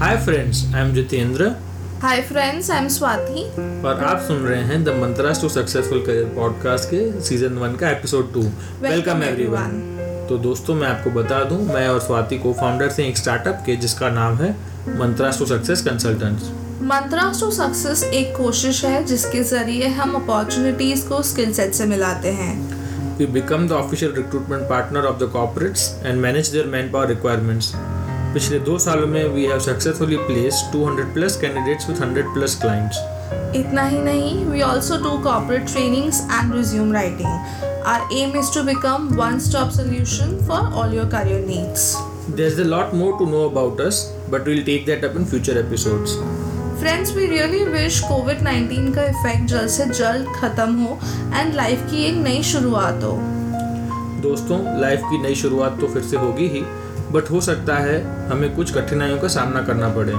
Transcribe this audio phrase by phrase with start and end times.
[0.00, 1.50] Hi friends I am Jitendra
[2.02, 3.42] hi friends I am Swati
[3.88, 7.90] और आप सुन रहे हैं the mantras to successful career podcast के सीज़न वन का
[7.90, 8.42] एपिसोड टू
[8.82, 9.80] वेलकम एवरीवन
[10.28, 13.76] तो दोस्तों मैं आपको बता दूँ मैं और स्वाति को फाउंडर थे एक स्टार्टअप के
[13.76, 14.50] जिसका नाम है
[14.98, 16.50] mantras to success consultants
[16.84, 22.32] mantras to success एक कोशिश है जिसके ज़रिए हम अपॉर्चुनिटीज़ को स्किल सेट से मिलाते
[22.32, 22.54] हैं।
[23.18, 27.74] We become the official recruitment partner of the corporates and manage their manpower requirements.
[28.36, 32.98] पिछले दो सालों में we have successfully placed 200 plus candidates with 100 plus clients
[33.56, 38.62] इतना ही नहीं we also do corporate trainings and resume writing our aim is to
[38.62, 41.88] become one stop solution for all your career needs
[42.36, 45.58] There's a lot more to know about us, but we'll take that up in future
[45.64, 46.20] episodes.
[46.78, 50.98] Friends we really wish Covid 19 का effect जल्द से जल्द खत्म हो
[51.34, 53.18] and life की एक नई शुरुआत हो.
[54.22, 56.64] दोस्तों लाइफ की नई शुरुआत तो फिर से होगी ही।
[57.16, 60.12] बट हो सकता है हमें कुछ कठिनाइयों का सामना करना पड़े।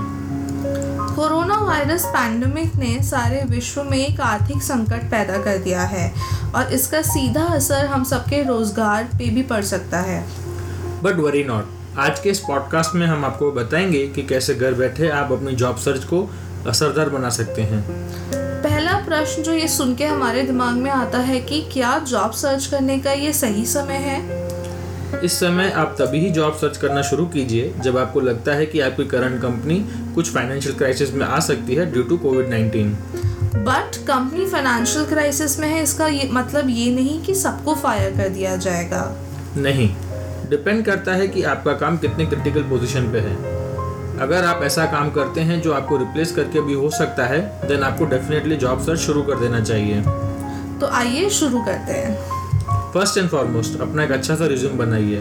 [1.16, 6.12] कोरोना वायरस पैंडमिक ने सारे विश्व में एक आर्थिक संकट पैदा कर दिया है
[6.56, 10.26] और इसका सीधा असर हम सबके रोज़गार पे भी पड़ सकता है।
[11.04, 15.10] बट वरी नॉट आज के इस पॉडकास्ट में हम आपको बताएँगे कि कैसे घर बैठे
[15.10, 16.30] आप अपनी जॉब सर्च को
[16.68, 17.84] असरदार बना सकते हैं।
[18.64, 22.66] पहला प्रश्न जो ये सुन के हमारे दिमाग में आता है कि क्या जॉब सर्च
[22.66, 24.20] करने का ये सही समय है?
[25.24, 28.80] इस समय आप तभी ही जॉब सर्च करना शुरू कीजिए जब आपको लगता है कि
[28.80, 29.76] आपकी करंट कंपनी
[30.16, 32.92] कुछ फाइनेंशियल क्राइसिस में आ सकती है due to Covid nineteen
[33.66, 38.30] but company financial crisis में है इसका ये मतलब ये नहीं कि सबको फायर कर
[38.30, 39.02] दिया जाएगा।
[39.58, 39.90] नहीं
[40.50, 43.36] डिपेंड करता है कि आपका काम कितने क्रिटिकल पोजीशन पे है।
[44.20, 47.84] अगर आप ऐसा काम करते हैं जो आपको रिप्लेस करके भी हो सकता है देन
[47.84, 50.02] आपको डेफिनेटली जॉब सर्च शुरू कर देना चाहिए।
[50.80, 52.37] तो आइए शुरू करते हैं।
[52.98, 55.18] फ़र्स्ट एंड फॉरमोस्ट अपना एक अच्छा सा रिज्यूम बनाइए।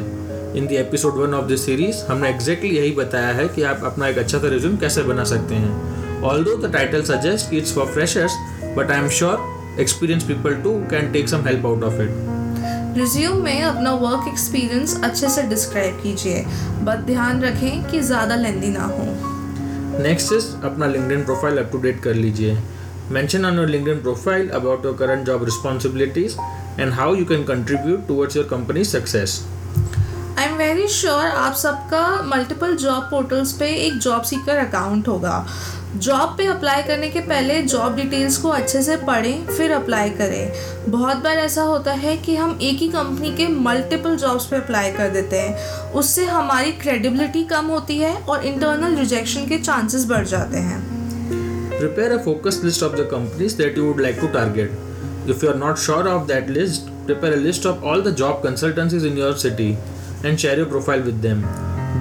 [0.58, 4.06] In the episode one of the series हमने एग्जैक्टली यही बताया है कि आप अपना
[4.08, 8.36] एक अच्छा सा रिज्यूम कैसे बना सकते हैं। Although the title suggest it's for freshers
[8.78, 13.44] but I am sure experience people too can take some help out of it resume
[13.44, 16.44] में अपना वर्क एक्सपीरियंस अच्छे से डिस्क्राइब कीजिए
[16.82, 19.06] बट ध्यान रखें कि ज़्यादा लेंदी ना हो।
[20.02, 22.58] नेक्स्ट इज़ अपना LinkedIn profile up to date कर लीजिए।
[23.12, 26.36] Mention on your LinkedIn profile about your current job responsibilities
[26.80, 29.44] and how you can contribute towards your company success
[30.38, 35.46] I am very sure आप सबका multiple job portals पे एक job seeker account होगा।
[35.96, 40.90] Job पे apply करने के पहले job details को अच्छे से पढ़ें फिर अप्लाई करें।
[40.92, 44.92] बहुत बार ऐसा होता है कि हम एक ही कंपनी के मल्टीपल जॉब्स पे अप्लाई
[44.92, 50.26] कर देते हैं। उससे हमारी क्रेडिबिलिटी कम होती है और इंटरनल रिजेक्शन के चांसेस बढ़
[50.26, 50.84] जाते हैं।
[51.80, 54.85] Prepare a focused list of the companies that you would like to target.
[55.32, 58.42] If you are not sure of that list, prepare a list of all the job
[58.42, 59.76] consultancies in your city
[60.24, 61.40] and share your profile with them.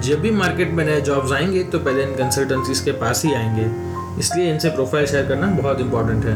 [0.04, 3.64] जब भी market में नए jobs आएँगे तो पहले इन consultancies के पास ही आएँगे।
[4.20, 6.34] इसलिए इनसे प्रोफ़ाइल शेयर करना बहुत इंपॉर्टेंट है।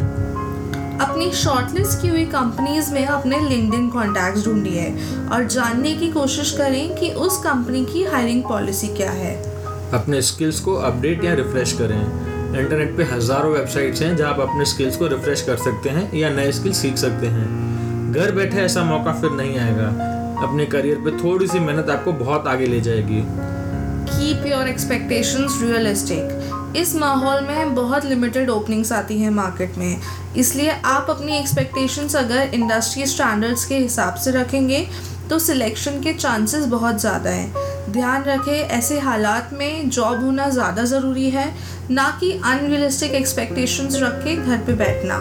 [1.01, 4.89] अपनी शॉर्टलिस्ट की हुई कंपनीज़ में अपने लिंक्डइन कॉन्टैक्ट्स ढूंढिए
[5.33, 9.35] और जानने की कोशिश करें कि उस कंपनी की हायरिंग पॉलिसी क्या है।
[9.93, 14.65] अपने स्किल्स को अपडेट या रिफ्रेश करें। इंटरनेट पे हज़ारों वेबसाइट्स हैं जहाँ आप अपने
[14.65, 18.83] स्किल्स को रिफ्रेश कर सकते हैं या नए स्किल सीख सकते हैं। घर बैठे ऐसा
[18.85, 19.87] मौका फिर नहीं आएगा।
[20.43, 23.23] अपने करियर पे थोड़ी सी मेहनत आपको बहुत आगे ले जाएगी।
[24.11, 30.01] कीप योर एक्सपेक्टेशंस रियलिस्टिक इस माहौल में बहुत लिमिटेड ओपनिंग्स आती हैं मार्केट में।
[30.39, 34.87] इसलिए आप अपनी एक्सपेक्टेशंस अगर इंडस्ट्री स्टैंडर्ड्स के हिसाब से रखेंगे
[35.31, 40.85] तो सिलेक्शन के चांसेस बहुत ज़्यादा हैं। ध्यान रखें ऐसे हालात में जॉब होना ज़्यादा
[40.85, 41.47] ज़रूरी है
[41.91, 45.15] ना कि अनरियलिस्टिक एक्सपेक्टेशंस रख के घर पे बैठना।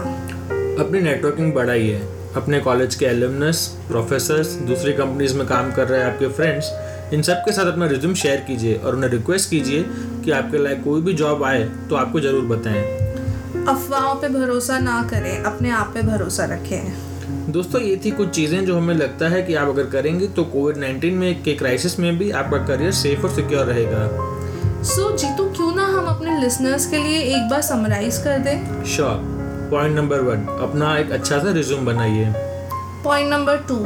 [0.84, 2.02] अपनी नेटवर्किंग बढ़ाइए
[2.38, 6.72] अपने कॉलेज के एलुमनस प्रोफेसर्स दूसरी कंपनीज़ में काम कर रहे हैं आपके फ्रेंड्स
[7.13, 9.84] इन सब के साथ अपना रिज्यूम शेयर कीजिए और उन्हें रिक्वेस्ट कीजिए
[10.25, 12.84] कि आपके लायक कोई भी जॉब आए तो आपको ज़रूर बताएँ।
[13.68, 17.09] अफवाहों पे भरोसा ना करें अपने आप पे भरोसा रखें।
[17.51, 20.75] दोस्तों ये थी कुछ चीज़ें जो हमें लगता है कि आप अगर करेंगे तो कोविड
[20.77, 24.01] 19 में के क्राइसिस में भी आपका करियर सेफ़ और सिक्योर रहेगा।
[24.84, 28.84] सो so, जीतू क्यों ना हम अपने लिसनर्स के लिए एक बार समराइज कर दें?
[28.85, 29.16] श्योर
[29.72, 32.34] पॉइंट नंबर वन अपना एक अच्छा सा रिज्यूम बनाइए।
[33.03, 33.78] पॉइंट नंबर टू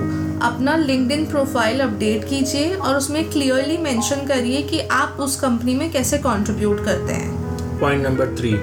[0.47, 5.91] अपना लिंक्डइन प्रोफ़ाइल अपडेट कीजिए और उसमें क्लियरली मेंशन करिए कि आप उस कंपनी में
[5.91, 8.55] कैसे कंट्रीब्यूट करते हैं। Point number three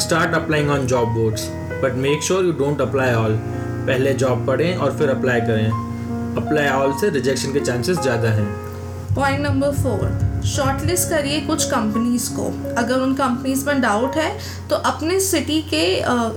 [0.00, 1.48] start applying on job boards
[1.84, 3.38] but make sure you don't apply all
[3.86, 5.68] पहले जॉब पढ़ें और फिर अप्लाई करें।
[6.36, 8.46] अप्लाई ऑल से रिजेक्शन के चांसेस ज़्यादा हैं।
[9.14, 12.46] पॉइंट नंबर फोर शॉर्टलिस्ट करिए कुछ कंपनीज़ को।
[12.78, 14.30] अगर उन कंपनीज़ में डाउट है
[14.70, 15.84] तो अपने सिटी के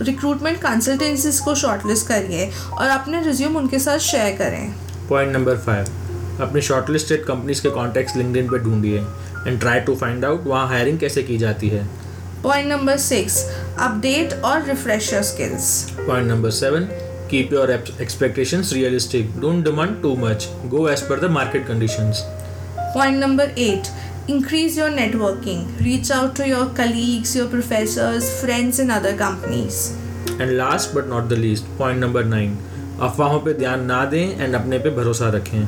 [0.04, 4.74] रिक्रूटमेंट uh, कंसल्टेंसीज को शॉर्टलिस्ट करिए और अपने रिज्यूम उनके साथ शेयर करें।
[5.10, 9.00] पॉइंट नंबर फाइव अपनी शॉर्टलिस्टेड कंपनीज़ के कॉन्टैक्ट्स लिंक्डइन पे ढूंढिए
[9.48, 11.88] and try to find out वहाँ हायरिंग कैसे की जाती है।
[12.44, 13.44] पॉइंट नंबर सिक्स
[13.80, 16.88] अपडेट और refresh your skills point number seven
[17.32, 17.68] keep your
[18.06, 22.24] expectations realistic don't demand too much go as per the market conditions
[22.94, 23.90] Point number eight
[24.28, 25.60] increase your networking.
[25.86, 29.78] Reach out to your colleagues, your professors, friends in other companies.
[30.40, 32.52] and last but not the least point number 9
[33.08, 35.62] अफवाहों पे ध्यान ना दें and अपने पे भरोसा रखें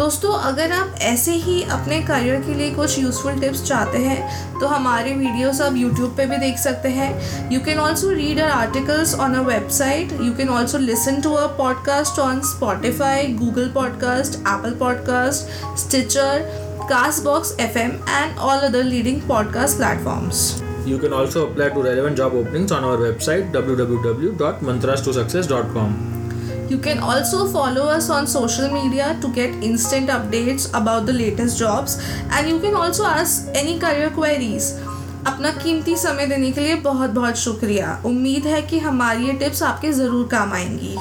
[0.00, 4.66] दोस्तों, अगर आप ऐसे ही अपने करियर के लिए कुछ यूज़फुल टिप्स चाहते हैं तो
[4.66, 9.14] हमारे वीडियोस आप यूट्यूब पे भी देख सकते हैं। You can also read our articles
[9.14, 14.70] on a website you can also listen to a podcast on Spotify Google podcast Apple
[14.80, 15.46] podcast
[15.78, 16.38] Stitcher
[17.24, 21.66] Castbox F M and all other leading podcast platforms you can You can also apply
[21.74, 25.90] to relevant job openings on our website www.mantrastosuccess.com.
[26.69, 31.59] You can also follow us on social media to get instant updates about the latest
[31.59, 31.97] jobs
[32.31, 34.73] and you can also ask any career queries.
[35.27, 39.63] अपना कीमती समय देने के लिए बहुत बहुत शुक्रिया उम्मीद है कि हमारी ये टिप्स
[39.63, 40.95] आपके ज़रूर काम आएंगी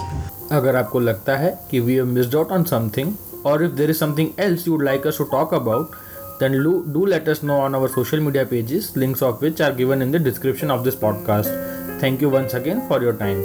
[0.57, 3.13] अगर आपको लगता है कि we have missed out on something
[3.47, 6.03] और if there is something else you would like us to talk about
[6.39, 9.73] then do, do let us know on our social media pages links of which are
[9.73, 11.53] given in the description of this podcast
[12.01, 13.45] thank you once again for your time